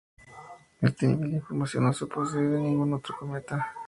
Este 0.81 1.05
nivel 1.05 1.29
de 1.29 1.37
información 1.37 1.83
no 1.83 1.93
se 1.93 2.07
posee 2.07 2.41
de 2.41 2.59
ningún 2.59 2.91
otro 2.95 3.15
cometa. 3.19 3.71